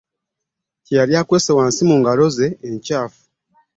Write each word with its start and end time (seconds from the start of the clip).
keyali 0.85 1.13
akwese 1.21 1.51
wansi 1.57 1.81
mungalo 1.89 2.25
ze 2.35 2.47
enkayafu. 2.67 3.23